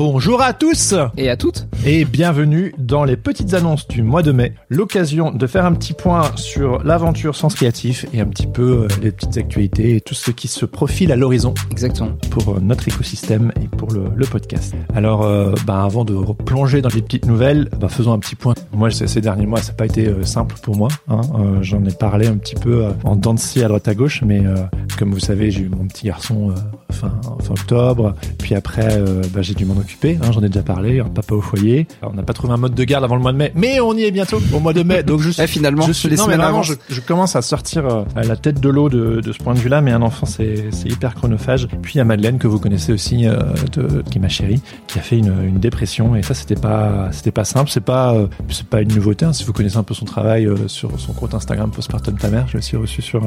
[0.00, 4.30] Bonjour à tous Et à toutes et bienvenue dans les petites annonces du mois de
[4.30, 4.52] mai.
[4.68, 8.88] L'occasion de faire un petit point sur l'aventure Sens Créatif et un petit peu euh,
[9.00, 12.10] les petites actualités et tout ce qui se profile à l'horizon Exactement.
[12.30, 14.74] pour euh, notre écosystème et pour le, le podcast.
[14.94, 18.54] Alors, euh, bah, avant de replonger dans les petites nouvelles, bah, faisons un petit point.
[18.74, 20.88] Moi, ces ces derniers mois, ça n'a pas été simple pour moi.
[21.08, 21.20] hein.
[21.38, 24.56] Euh, J'en ai parlé un petit peu en dents à droite à gauche, mais euh,
[24.98, 26.52] comme vous savez, j'ai eu mon petit garçon
[26.90, 28.14] fin, fin octobre.
[28.38, 28.88] Puis après,
[29.32, 29.78] bah, j'ai dû m'en
[30.22, 31.86] hein, J'en ai déjà parlé, un papa au foyer.
[32.02, 33.80] Alors, on n'a pas trouvé un mode de garde avant le mois de mai, mais
[33.80, 35.02] on y est bientôt au mois de mai.
[35.02, 37.42] Donc je suis Eh, finalement, je suis les non, mais vraiment, je, je commence à
[37.42, 40.02] sortir euh, à la tête de l'eau de, de ce point de vue-là, mais un
[40.02, 41.68] enfant, c'est hyper chronophage.
[41.82, 43.36] Puis il y a Madeleine que vous connaissez aussi, euh,
[43.72, 47.08] de, qui est ma chérie, qui a fait une, une dépression et ça, c'était pas,
[47.12, 47.70] c'était pas simple.
[47.70, 49.24] C'est pas, euh, c'est pas une nouveauté.
[49.24, 49.32] hein.
[49.32, 52.58] Si vous connaissez un peu son travail sur son compte Instagram Postpartum ta mère, j'ai
[52.58, 53.22] aussi reçu sur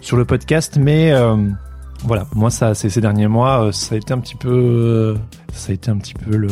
[0.00, 1.12] sur le podcast, mais
[2.04, 5.14] voilà, moi ça, ces, ces derniers mois, euh, ça a été un petit peu, euh,
[5.52, 6.48] ça a été un petit peu le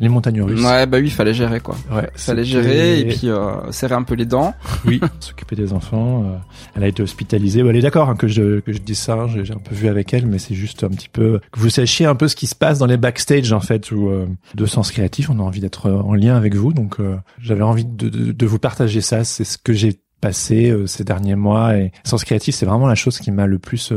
[0.00, 0.62] les montagnes russes.
[0.64, 1.76] Ouais, bah oui, fallait gérer quoi.
[1.92, 4.54] Ouais, Fallait gérer et puis euh, serrer un peu les dents.
[4.84, 6.24] oui, s'occuper des enfants.
[6.24, 6.36] euh,
[6.74, 7.62] elle a été hospitalisée.
[7.62, 9.14] Bon, elle est d'accord hein, que je que je dise ça.
[9.14, 11.70] hein, J'ai un peu vu avec elle, mais c'est juste un petit peu que vous
[11.70, 14.66] sachiez un peu ce qui se passe dans les backstage en fait, où euh, de
[14.66, 16.72] sens créatif, on a envie d'être en lien avec vous.
[16.72, 19.24] Donc euh, j'avais envie de, de, de vous partager ça.
[19.24, 22.94] C'est ce que j'ai passé euh, ces derniers mois et sens créatif, c'est vraiment la
[22.94, 23.92] chose qui m'a le plus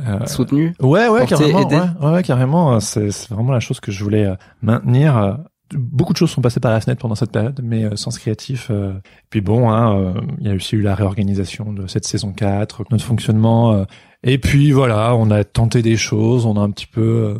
[0.00, 0.74] euh, Soutenu.
[0.80, 1.58] Ouais, ouais, carrément.
[2.00, 2.74] Ouais, ouais, carrément.
[2.74, 5.16] euh, C'est c'est vraiment la chose que je voulais euh, maintenir.
[5.16, 5.34] euh.
[5.74, 8.68] Beaucoup de choses sont passées par la fenêtre pendant cette période, mais sens créatif.
[8.70, 8.92] euh,
[9.30, 12.84] Puis bon, hein, euh, il y a aussi eu la réorganisation de cette saison 4,
[12.92, 13.72] notre fonctionnement.
[13.72, 13.84] euh,
[14.22, 17.38] Et puis voilà, on a tenté des choses, on a un petit peu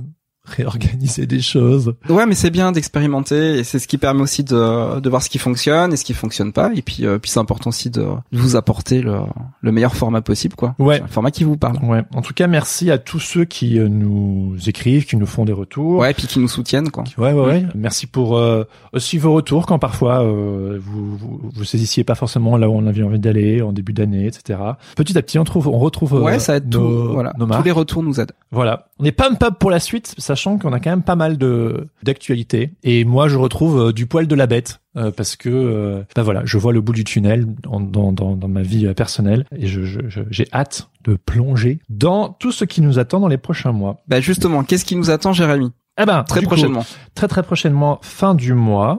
[0.48, 1.94] euh, réorganisé des choses.
[2.08, 5.28] Ouais, mais c'est bien d'expérimenter et c'est ce qui permet aussi de, de voir ce
[5.28, 6.70] qui fonctionne et ce qui fonctionne pas.
[6.74, 9.18] Et puis, euh, puis c'est important aussi de, de vous apporter le,
[9.60, 10.74] le meilleur format possible, quoi.
[10.78, 11.00] Ouais.
[11.02, 11.78] Un format qui vous parle.
[11.82, 12.02] Ouais.
[12.14, 15.52] En tout cas, merci à tous ceux qui euh, nous écrivent, qui nous font des
[15.52, 15.98] retours.
[16.00, 17.04] Ouais, et puis qui nous soutiennent, quoi.
[17.18, 17.66] Ouais, ouais, ouais.
[17.74, 22.56] Merci pour euh, aussi vos retours quand parfois euh, vous, vous vous saisissiez pas forcément
[22.56, 24.58] là où on avait envie d'aller en début d'année, etc.
[24.96, 27.12] Petit à petit, on trouve, on retrouve euh, Ouais, ça aide nos, tout.
[27.12, 27.32] Voilà.
[27.38, 28.32] nos Tous les retours nous aident.
[28.50, 28.88] Voilà.
[28.98, 31.88] On est pas pub pour la suite, sachant qu'on a quand même pas mal de
[32.02, 32.72] d'actualités.
[32.82, 34.80] Et moi, je retrouve euh, du poil de la bête.
[34.96, 38.34] euh, parce que euh, bah voilà, je vois le bout du tunnel en- dans, dans,
[38.36, 42.52] dans ma vie euh, personnelle et je, je, je- j'ai hâte de plonger dans tout
[42.52, 43.98] ce qui nous attend dans les prochains mois.
[44.08, 45.70] Bah justement, qu'est-ce qui nous attend, Jérémy?
[46.00, 46.84] Eh ben, Très coup, prochainement.
[47.14, 48.98] très très prochainement, fin du mois,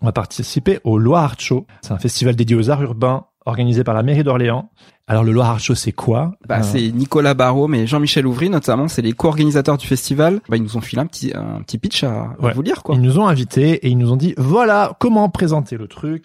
[0.00, 1.66] on va participer au Loire Art Show.
[1.82, 4.70] C'est un festival dédié aux arts urbains organisé par la mairie d'Orléans.
[5.06, 8.50] Alors le Loire Art Show, c'est quoi Bah, Euh, c'est Nicolas Barraud et Jean-Michel Ouvry
[8.50, 10.40] notamment, c'est les co-organisateurs du festival.
[10.48, 12.94] Bah, ils nous ont filé un petit un petit pitch à, vous lire quoi.
[12.94, 16.24] Ils nous ont invités et ils nous ont dit voilà comment présenter le truc.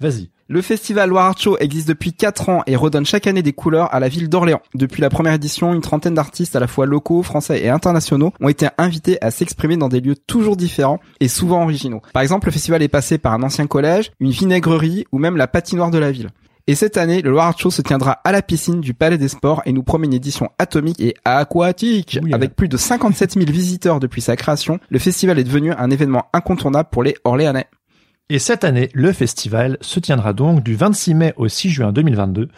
[0.00, 0.30] Vas-y.
[0.48, 3.94] Le festival Loire Art Show existe depuis 4 ans et redonne chaque année des couleurs
[3.94, 4.60] à la ville d'Orléans.
[4.74, 8.48] Depuis la première édition, une trentaine d'artistes à la fois locaux, français et internationaux ont
[8.48, 12.02] été invités à s'exprimer dans des lieux toujours différents et souvent originaux.
[12.12, 15.46] Par exemple, le festival est passé par un ancien collège, une vinaigrerie ou même la
[15.46, 16.28] patinoire de la ville.
[16.68, 19.28] Et cette année, le Loire Art Show se tiendra à la piscine du Palais des
[19.28, 22.18] Sports et nous promet une édition atomique et aquatique.
[22.22, 25.90] Oui, Avec plus de 57 000 visiteurs depuis sa création, le festival est devenu un
[25.90, 27.66] événement incontournable pour les Orléanais.
[28.30, 32.48] Et cette année, le festival se tiendra donc du 26 mai au 6 juin 2022.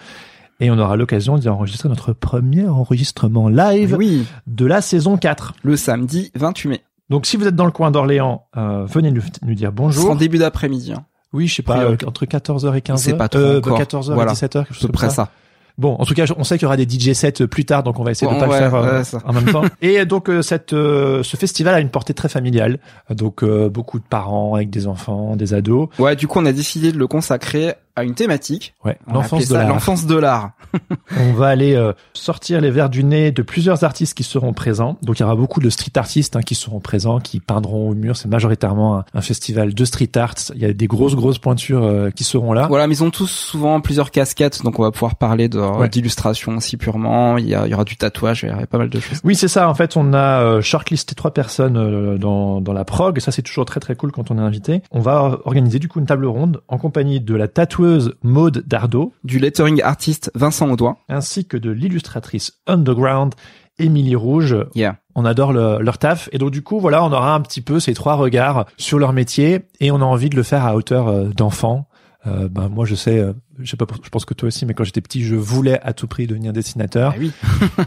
[0.61, 5.55] Et on aura l'occasion d'y enregistrer notre premier enregistrement live Oui, de la saison 4.
[5.63, 6.81] le samedi 28 mai.
[7.11, 10.11] Donc si vous êtes dans le coin d'Orléans, euh, venez nous, nous dire C'est bonjour.
[10.11, 10.93] en début d'après-midi.
[10.93, 11.05] Hein.
[11.35, 11.97] Oui, je sais pas, Priori.
[12.03, 12.97] euh, entre 14h et 15h.
[12.97, 13.79] C'est pas trop euh, encore.
[13.79, 14.33] 14h Voilà.
[14.33, 15.15] et 17h, quelque À chose près ça.
[15.15, 15.31] ça.
[15.77, 17.99] Bon, en tout cas, on sait qu'il y aura des DJ sets plus tard, donc
[17.99, 19.65] on va essayer de pas le faire euh, ouais, en même temps.
[19.83, 22.79] Et donc euh, cette, euh, ce festival a une portée très familiale,
[23.11, 25.89] donc euh, beaucoup de parents avec des enfants, des ados.
[25.99, 28.75] Ouais, du coup, on a décidé de le consacrer à une thématique.
[28.85, 29.69] Ouais, l'enfance de ça l'art.
[29.69, 30.51] L'enfance de l'art.
[31.21, 34.99] On va aller euh, sortir les verres du nez de plusieurs artistes qui seront présents.
[35.03, 37.95] Donc il y aura beaucoup de street artistes hein, qui seront présents, qui peindront au
[37.95, 38.17] mur.
[38.17, 40.35] C'est majoritairement un, un festival de street art.
[40.55, 42.67] Il y a des grosses grosses pointures euh, qui seront là.
[42.67, 45.89] Voilà, mais ils ont tous souvent plusieurs casquettes, donc on va pouvoir parler de Ouais.
[45.89, 47.39] d'illustration aussi purement.
[47.39, 49.21] Il y, a, il y aura du tatouage, il y a pas mal de choses.
[49.25, 49.69] Oui, c'est ça.
[49.69, 53.19] En fait, on a euh, shortlisté trois personnes euh, dans, dans la prog.
[53.21, 54.83] Ça, c'est toujours très très cool quand on est invité.
[54.91, 58.65] On va organiser du coup une table ronde en compagnie de la tatoueuse tatoueuse Maude
[58.67, 63.35] Dardot, du lettering artiste Vincent Audouin, ainsi que de l'illustratrice Underground
[63.79, 64.57] Émilie Rouge.
[64.75, 64.97] Yeah.
[65.15, 67.79] On adore le- leur taf et donc du coup voilà on aura un petit peu
[67.81, 71.09] ces trois regards sur leur métier et on a envie de le faire à hauteur
[71.09, 71.87] euh, d'enfant.
[72.27, 74.73] Euh, ben moi je sais, euh, je sais pas, je pense que toi aussi, mais
[74.75, 77.13] quand j'étais petit je voulais à tout prix devenir dessinateur.
[77.15, 77.33] Ah oui.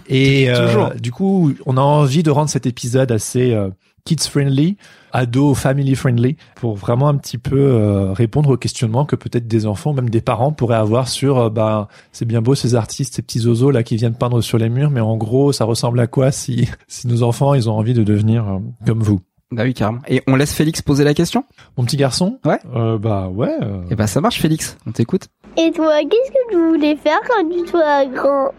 [0.08, 3.70] Et euh, du coup, on a envie de rendre cet épisode assez euh,
[4.08, 4.78] kids friendly,
[5.12, 9.66] ado family friendly, pour vraiment un petit peu euh, répondre aux questionnements que peut-être des
[9.66, 13.22] enfants, même des parents, pourraient avoir sur, euh, bah, c'est bien beau ces artistes, ces
[13.22, 16.08] petits oiseaux là qui viennent peindre sur les murs, mais en gros, ça ressemble à
[16.08, 19.20] quoi si si nos enfants ils ont envie de devenir euh, comme vous?
[19.52, 20.00] Bah oui, carrément.
[20.08, 21.44] Et on laisse Félix poser la question?
[21.78, 22.40] Mon petit garçon?
[22.46, 22.60] Ouais.
[22.76, 23.52] Euh, bah ouais.
[23.62, 25.28] euh, Eh bah ça marche Félix, on t'écoute.
[25.58, 28.52] Et toi, qu'est-ce que tu voulais faire quand tu seras grand?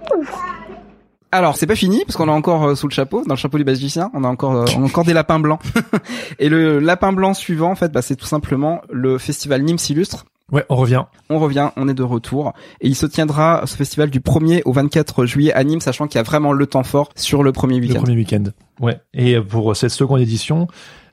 [1.30, 3.58] Alors c'est pas fini parce qu'on a encore euh, sous le chapeau, dans le chapeau
[3.58, 5.60] du magicien, on a encore euh, on a encore des lapins blancs.
[6.38, 10.25] Et le lapin blanc suivant en fait, bah, c'est tout simplement le festival Nîmes Illustre.
[10.50, 11.04] Ouais, on revient.
[11.28, 14.72] On revient, on est de retour et il se tiendra ce festival du 1er au
[14.72, 17.76] 24 juillet à Nîmes, sachant qu'il y a vraiment le temps fort sur le premier
[17.81, 18.00] Le week-end.
[18.00, 18.44] premier week-end.
[18.81, 18.98] Ouais.
[19.12, 20.66] Et pour cette seconde édition,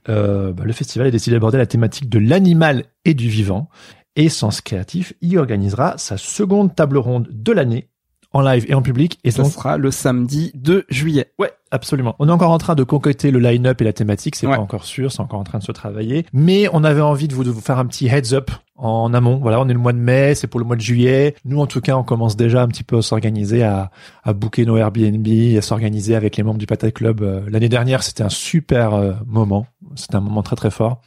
[0.07, 3.67] euh, bah, le festival a décidé d'aborder la thématique de l'animal et du vivant.
[4.15, 7.89] Et Sens Créatif y organisera sa seconde table ronde de l'année
[8.35, 9.17] en live et en public.
[9.23, 11.31] Et ça donc, sera le samedi 2 juillet.
[11.39, 12.15] ouais, absolument.
[12.19, 14.35] On est encore en train de concocter le line-up et la thématique.
[14.35, 14.55] C'est Ouais.
[14.57, 16.25] pas encore sûr, c'est encore en train de se travailler.
[16.33, 19.37] Mais on avait envie de vous, de vous faire un petit heads up en amont.
[19.37, 21.33] Voilà, on est le mois de mai, c'est pour le mois de juillet.
[21.45, 23.89] Nous, en tout cas, on commence déjà un petit peu à s'organiser, à,
[24.23, 25.25] à booker nos Airbnb,
[25.57, 27.21] à s'organiser avec les membres du Patate Club.
[27.21, 29.65] Euh, L'année dernière, c'était un super euh, moment.
[29.95, 30.99] C'était un moment très très fort.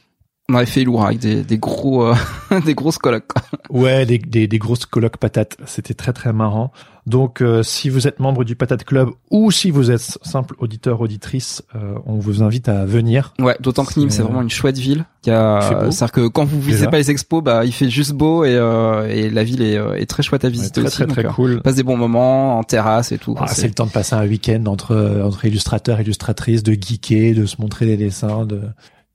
[0.49, 2.15] On avait fait lourd avec des, des gros euh,
[2.65, 3.27] des grosses colocs.
[3.27, 3.41] quoi.
[3.69, 5.57] Ouais, des, des, des grosses colloques patates.
[5.65, 6.71] C'était très très marrant.
[7.05, 11.01] Donc, euh, si vous êtes membre du Patate Club ou si vous êtes simple auditeur
[11.01, 13.33] auditrice, euh, on vous invite à venir.
[13.39, 15.05] Ouais, d'autant que Nîmes C'est- vraiment une chouette ville.
[15.23, 19.07] C'est-à-dire que quand vous visitez pas les expos, bah il fait juste beau et euh,
[19.07, 20.97] et la ville est, euh, est très chouette à Ouais, visiter très aussi.
[20.97, 21.57] très très euh, cool.
[21.59, 23.35] on passe des bons moments en terrasse et tout.
[23.39, 27.45] Ah, c'est le temps de passer un week-end entre entre illustrateurs, illustratrices, de geeker, de
[27.45, 28.45] se montrer des dessins.
[28.45, 28.61] De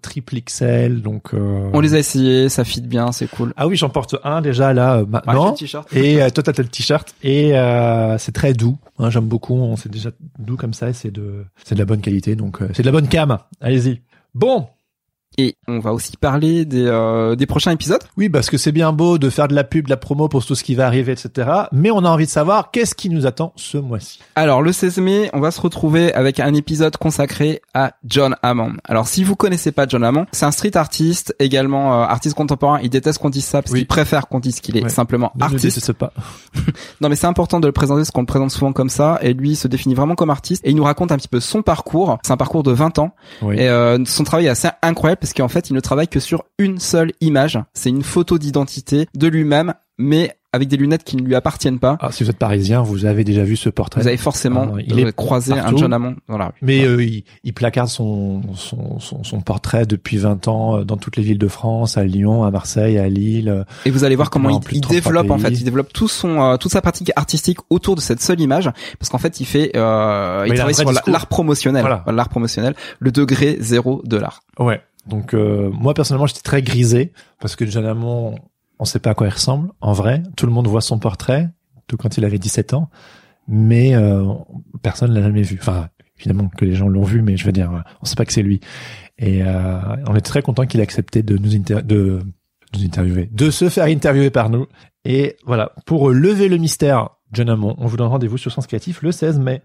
[0.00, 1.02] triple XL.
[1.02, 3.52] Donc euh, On les a essayés, ça fit bien, c'est cool.
[3.56, 5.54] ah oui, j'en porte un déjà là euh, maintenant.
[5.92, 8.76] et euh, toi t'as le t-shirt et euh, c'est très doux.
[8.98, 9.54] Hein, J'aime beaucoup.
[9.54, 12.36] On c'est déjà doux comme ça et c'est de c'est de la bonne qualité.
[12.36, 13.38] Donc euh, c'est de la bonne cam.
[13.60, 14.00] Allez-y.
[14.34, 14.66] Bon.
[15.38, 18.02] Et on va aussi parler des, euh, des prochains épisodes.
[18.16, 20.44] Oui, parce que c'est bien beau de faire de la pub, de la promo pour
[20.44, 21.50] tout ce qui va arriver, etc.
[21.72, 24.20] Mais on a envie de savoir qu'est-ce qui nous attend ce mois-ci.
[24.36, 28.74] Alors, le 16 mai, on va se retrouver avec un épisode consacré à John Hammond.
[28.84, 32.78] Alors, si vous connaissez pas John Hammond, c'est un street artiste, également euh, artiste contemporain.
[32.82, 33.80] Il déteste qu'on dise ça parce Oui.
[33.80, 34.88] qu'il préfère qu'on dise qu'il est Ouais.
[34.90, 35.64] simplement Ne artiste.
[35.64, 36.12] déteste pas.
[37.00, 39.18] Non, mais c'est important de le présenter parce qu'on le présente souvent comme ça.
[39.22, 40.62] Et lui, il se définit vraiment comme artiste.
[40.64, 42.18] Et il nous raconte un petit peu son parcours.
[42.22, 43.14] C'est un parcours de 20 ans.
[43.40, 43.56] Oui.
[43.58, 46.42] Et euh, son travail est assez incroyable parce qu'en fait, il ne travaille que sur
[46.58, 47.58] une seule image.
[47.74, 51.96] C'est une photo d'identité de lui-même, mais avec des lunettes qui ne lui appartiennent pas.
[52.00, 54.02] Ah, si vous êtes parisien, vous avez déjà vu ce portrait.
[54.02, 55.74] Vous avez forcément Ah, il est croisé un.
[55.74, 56.52] John Hammond dans la rue.
[56.60, 60.98] Mais euh, il, il placarde son, son, son, son portrait depuis 20 ans euh, dans
[60.98, 63.48] toutes les villes de France, à Lyon, à Marseille, à Lille.
[63.48, 65.64] euh, Et vous allez voir comment il, plus de il 33 développe en fait, il
[65.64, 69.16] développe tout son euh, toute sa pratique artistique autour de cette seule image, parce qu'en
[69.18, 72.04] fait il fait, euh, il travaille sur l'art promotionnel, Voilà.
[72.12, 74.42] l'art promotionnel, le degré zéro de l'art.
[74.58, 74.82] Ouais.
[75.06, 78.36] Donc euh, moi personnellement, j'étais très grisé parce que Hammond,
[78.78, 79.70] On sait pas à quoi il ressemble.
[79.80, 81.48] En vrai, tout le monde voit son portrait,
[81.86, 82.90] tout quand il avait 17 ans,
[83.48, 84.24] mais euh,
[84.82, 85.58] personne l'a jamais vu.
[85.60, 88.32] Enfin, évidemment que les gens l'ont vu, mais je veux dire, on sait pas que
[88.32, 88.60] c'est lui.
[89.18, 92.20] Et euh, on est très content qu'il ait accepté de nous, inter de
[92.74, 94.66] nous interviewer, de se faire interviewer par nous.
[95.04, 99.02] Et voilà, pour lever le mystère, John Amon, on vous donne rendez-vous sur Sens Créatif
[99.02, 99.62] le 16 mai.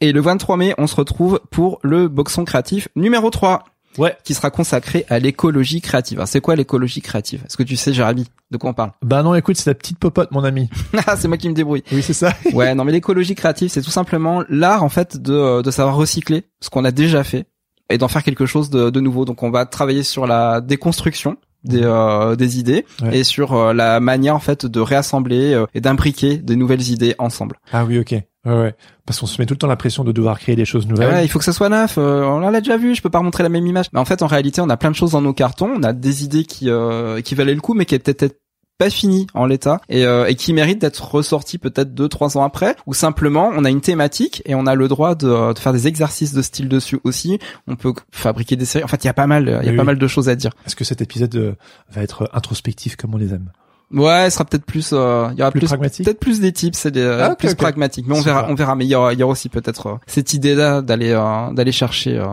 [0.00, 3.64] Et le 23 mai, on se retrouve pour le Boxon Créatif numéro 3.
[3.98, 4.16] Ouais.
[4.24, 6.18] Qui sera consacré à l'écologie créative.
[6.18, 7.42] Alors, c'est quoi l'écologie créative?
[7.46, 8.92] Est-ce que tu sais, Jérémy, de quoi on parle?
[9.02, 10.68] Bah non, écoute, c'est la petite popote, mon ami.
[11.06, 11.82] Ah, c'est moi qui me débrouille.
[11.92, 12.32] Oui, c'est ça.
[12.52, 16.44] ouais, non, mais l'écologie créative, c'est tout simplement l'art, en fait, de, de savoir recycler
[16.60, 17.46] ce qu'on a déjà fait
[17.90, 19.24] et d'en faire quelque chose de, de nouveau.
[19.24, 23.18] Donc, on va travailler sur la déconstruction des, euh, des idées Ouais.
[23.18, 27.14] et sur euh, la manière en fait de réassembler euh, et d'imbriquer des nouvelles idées
[27.18, 27.56] ensemble.
[27.72, 28.12] Ah oui, ok.
[28.12, 28.74] Ouais, ouais.
[29.06, 30.90] Parce qu'on se met tout le temps la pression de devoir créer des choses Ah
[30.92, 31.14] nouvelles.
[31.14, 31.96] ouais, il faut que ça soit neuf.
[31.96, 33.86] euh, on l'a déjà vu, je peux pas remontrer la même image.
[33.94, 35.72] Mais en fait, en réalité, on a plein de choses dans nos cartons.
[35.78, 38.36] On a des idées qui euh, qui valaient le coup, mais qui étaient peut-être
[38.78, 42.42] pas finies en l'état et, euh, et qui méritent d'être ressorties peut-être deux trois ans
[42.42, 45.72] après ou simplement on a une thématique et on a le droit de, de faire
[45.72, 47.38] des exercices de style dessus aussi
[47.68, 49.70] on peut fabriquer des séries en fait il y a pas mal il y a
[49.70, 49.86] Oui, pas oui.
[49.86, 51.52] mal de choses à dire Est-ce que cet épisode euh,
[51.92, 53.50] va être introspectif comme on les aime?
[53.92, 56.04] Ouais ce sera peut-être plus euh, il y aura Plus plus, pragmatique?
[56.04, 57.56] peut-être plus des tips c'est des Ah, plus ok.
[57.58, 59.86] pragmatique mais on verra on verra mais il y aura il y aura aussi peut-être
[59.86, 62.24] euh, cette idée là d'aller euh, d'aller chercher euh,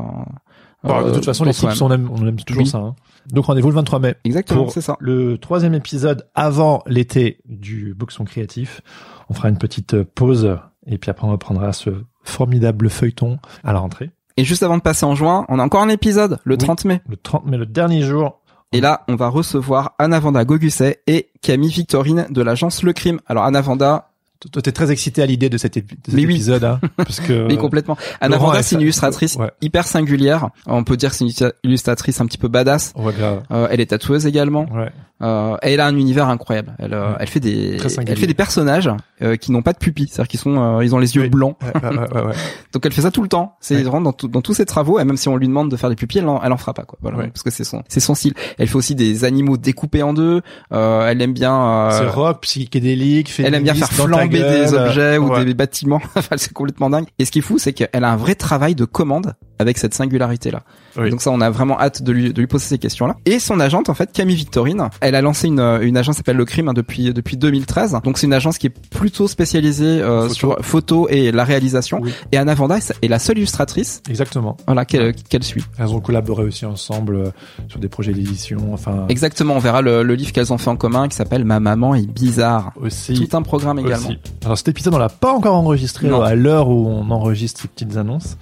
[0.83, 2.67] Bon, De euh, toute façon, les tips, on aime, on aime toujours Oui.
[2.67, 2.79] ça.
[2.79, 2.95] hein.
[3.29, 4.15] Donc rendez-vous le 23 mai.
[4.23, 8.81] exactement c'est ça le troisième épisode avant l'été du Boxon Créatif.
[9.29, 11.89] On fera une petite euh, pause et puis après on reprendra ce
[12.23, 14.11] formidable feuilleton à la rentrée.
[14.37, 16.59] Et juste avant de passer en juin, on a encore un épisode, le Oui.
[16.59, 17.01] 30 mai.
[17.07, 18.39] Le 30 mai, le dernier jour.
[18.71, 23.19] Et là, on va recevoir Anna Vanda Gogusset et Camille Victorine de l'agence Le Crime.
[23.27, 24.10] Alors Anna Vanda,
[24.51, 26.33] Toi, t'es très excité à l'idée de cet, épi- de cet Mais oui.
[26.35, 27.97] épisode, hein, parce que mais complètement.
[28.21, 29.51] Anna c'est une illustratrice Ouais.
[29.61, 30.49] hyper singulière.
[30.65, 32.93] On peut dire que c'est une illustratrice un petit peu badass.
[32.95, 33.43] Ouais, grave.
[33.51, 34.65] Euh, elle est tatoueuse également.
[34.71, 34.89] Ouais.
[35.23, 36.73] Euh, elle a un univers incroyable.
[36.79, 37.15] Elle, euh, Ouais.
[37.19, 38.89] elle fait des, elle fait des personnages
[39.21, 41.29] euh, qui n'ont pas de pupilles, c'est-à-dire qu'ils sont, euh, ils ont les yeux Oui.
[41.29, 41.57] blancs.
[41.61, 42.33] Ouais, ouais, ouais, ouais, ouais.
[42.73, 43.55] Donc elle fait ça tout le temps.
[43.59, 44.99] C'est dans, tout- dans tous ses travaux.
[44.99, 46.73] Et même si on lui demande de faire des pupilles, elle en, elle en fera
[46.73, 46.97] pas quoi.
[47.03, 48.33] Voilà, parce que c'est son, c'est son style.
[48.57, 50.41] Elle fait aussi des animaux découpés en deux.
[50.73, 51.55] Euh, elle aime bien.
[51.55, 54.09] euh, C'est rock, psychédélique, Elle aime bien faire féministe,
[54.39, 54.65] gueule.
[54.65, 55.45] des objets ou Ouais.
[55.45, 56.01] des bâtiments.
[56.15, 57.05] Enfin, c'est complètement dingue.
[57.19, 59.93] Et ce qui est fou, c'est qu'elle a un vrai travail de commande avec cette
[59.93, 60.63] singularité-là.
[60.97, 61.09] Oui.
[61.11, 63.15] Donc ça, on a vraiment hâte de lui, de lui poser ces questions-là.
[63.25, 66.37] Et son agente, en fait, Camille Victorine, elle a lancé une, une agence qui s'appelle
[66.37, 67.97] Le Crime hein, depuis depuis 2013.
[68.03, 70.33] Donc c'est une agence qui est plutôt spécialisée euh, Photo.
[70.33, 71.99] sur photo et la réalisation.
[72.01, 72.11] Oui.
[72.31, 74.57] Et Anna Vanda est la seule illustratrice, Exactement.
[74.65, 75.63] voilà, qu'elle qu'elle suit.
[75.77, 77.29] Elles ont collaboré aussi ensemble euh,
[77.67, 79.55] sur des projets d'édition, enfin Exactement.
[79.55, 82.07] On verra le, le livre qu'elles ont fait en commun qui s'appelle Ma maman est
[82.07, 82.71] bizarre.
[82.81, 83.13] aussi.
[83.13, 84.07] Tout un programme également.
[84.09, 84.19] aussi.
[84.43, 86.21] Alors cet épisode on l'a pas encore enregistré Non.
[86.21, 88.37] à l'heure où on enregistre ces petites annonces,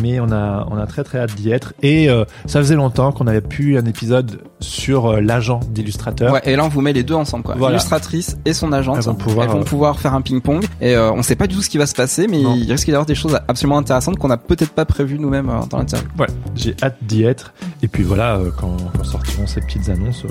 [0.00, 3.12] mais on a on a très très hâte d'y être et euh, ça faisait longtemps
[3.12, 6.32] qu'on avait pu un épisode sur euh, l'agent d'illustrateur.
[6.32, 7.54] Ouais, et là on vous met les deux ensemble quoi.
[7.56, 7.76] Voilà.
[7.76, 8.96] L'illustratrice et son agente.
[8.96, 11.54] Elles vont pouvoir, Elles vont euh, pouvoir faire un ping-pong et on sait pas du
[11.54, 12.54] tout ce qui va se passer mais Non.
[12.56, 15.78] il risque d'y avoir des choses absolument intéressantes qu'on a peut-être pas prévues nous-mêmes dans
[15.78, 16.08] l'interview.
[16.18, 17.52] Ouais, j'ai hâte d'y être.
[17.82, 20.24] Et puis voilà, quand, quand sortiront ces petites annonces,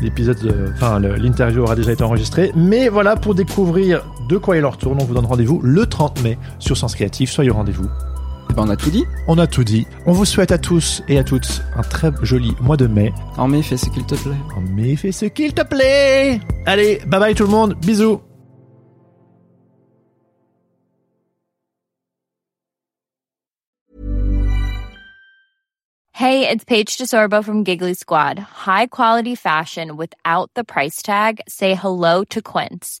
[0.00, 2.52] l'épisode, enfin l'interview aura déjà été enregistrée.
[2.56, 6.22] Mais voilà, pour découvrir de quoi il en retourne, on vous donne rendez-vous le 30
[6.22, 7.30] mai sur Sens Créatif.
[7.30, 7.88] Soyez au rendez-vous.
[8.52, 9.06] Et ben on a tout dit.
[9.28, 9.86] On a tout dit.
[10.04, 13.10] On vous souhaite à tous et à toutes un très joli mois de mai.
[13.38, 14.36] En mai, fais ce qu'il te plaît.
[14.54, 16.38] En mai, fais ce qu'il te plaît.
[16.66, 17.74] Allez, bye bye tout le monde.
[17.80, 18.20] Bisous.
[26.12, 28.38] Hey, it's Paige DeSorbo from Giggly Squad.
[28.38, 31.40] High quality fashion without the price tag.
[31.48, 33.00] Say hello to Quince.